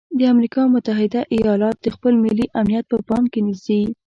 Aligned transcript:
د 0.19 0.21
امریکا 0.33 0.61
متحده 0.73 1.21
ایالات 1.35 1.75
د 1.81 1.87
خپل 1.95 2.13
ملي 2.23 2.45
امنیت 2.59 2.85
په 2.91 2.97
پام 3.09 3.23
کې 3.31 3.39
نیسي. 3.47 3.81